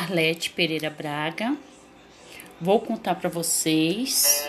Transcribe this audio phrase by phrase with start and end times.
[0.00, 1.54] Arlete Pereira Braga.
[2.58, 4.48] Vou contar para vocês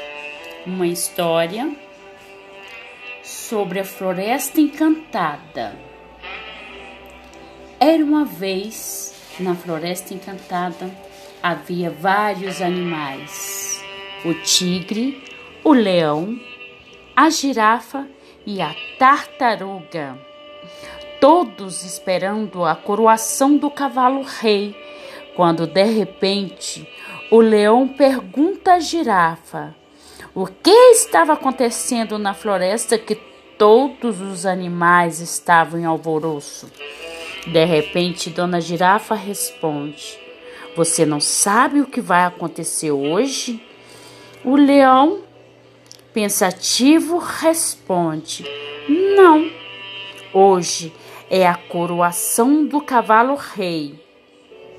[0.65, 1.75] uma história
[3.21, 5.77] sobre a Floresta Encantada.
[7.77, 10.89] Era uma vez na Floresta Encantada
[11.43, 13.83] havia vários animais:
[14.23, 15.21] o tigre,
[15.65, 16.39] o leão,
[17.13, 18.07] a girafa
[18.45, 20.17] e a tartaruga
[21.21, 24.75] todos esperando a coroação do cavalo rei,
[25.35, 26.87] quando de repente
[27.31, 29.75] o leão pergunta à girafa
[30.33, 33.15] o que estava acontecendo na floresta que
[33.57, 36.71] todos os animais estavam em alvoroço.
[37.47, 40.17] De repente, Dona Girafa responde:
[40.75, 43.61] Você não sabe o que vai acontecer hoje?
[44.43, 45.21] O leão,
[46.13, 48.45] pensativo, responde:
[48.87, 49.51] Não.
[50.33, 50.93] Hoje
[51.29, 53.99] é a coroação do cavalo rei.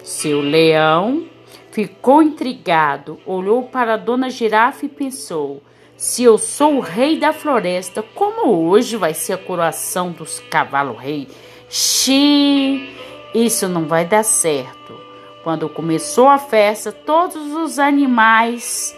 [0.03, 1.27] Seu leão
[1.71, 5.63] ficou intrigado, olhou para a dona girafa e pensou:
[5.97, 10.95] se eu sou o rei da floresta, como hoje vai ser a coroação dos cavalo
[10.95, 11.29] rei?
[11.69, 12.91] Xi,
[13.35, 15.01] isso não vai dar certo.
[15.45, 18.97] Quando começou a festa, todos os animais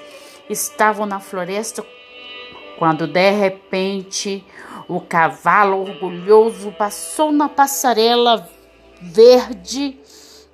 [0.48, 1.84] estavam na floresta
[2.78, 4.44] quando de repente
[4.88, 8.48] o cavalo orgulhoso passou na passarela
[9.00, 9.98] verde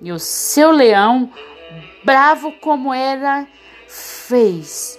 [0.00, 1.30] e o seu leão,
[2.04, 3.46] bravo como era,
[3.86, 4.98] fez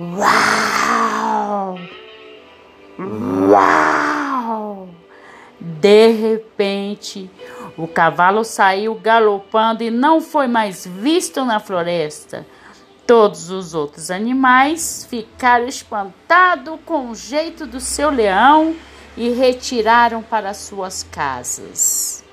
[0.00, 1.78] uau!
[3.48, 4.88] Uau!
[5.60, 7.30] De repente,
[7.76, 12.46] o cavalo saiu galopando e não foi mais visto na floresta.
[13.06, 18.74] Todos os outros animais ficaram espantados com o jeito do seu leão
[19.16, 22.23] e retiraram para suas casas.